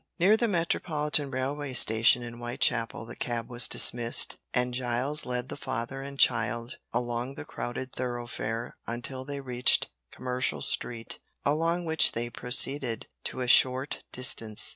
Near 0.17 0.35
the 0.35 0.47
metropolitan 0.47 1.29
railway 1.29 1.73
station 1.73 2.23
in 2.23 2.39
Whitechapel 2.39 3.05
the 3.05 3.15
cab 3.15 3.51
was 3.51 3.67
dismissed, 3.67 4.35
and 4.51 4.73
Giles 4.73 5.27
led 5.27 5.47
the 5.49 5.55
father 5.55 6.01
and 6.01 6.17
child 6.17 6.79
along 6.91 7.35
the 7.35 7.45
crowded 7.45 7.93
thoroughfare 7.93 8.77
until 8.87 9.23
they 9.25 9.41
reached 9.41 9.91
Commercial 10.11 10.63
Street, 10.63 11.19
along 11.45 11.85
which 11.85 12.13
they 12.13 12.31
proceeded 12.31 13.05
a 13.37 13.45
short 13.45 14.03
distance. 14.11 14.69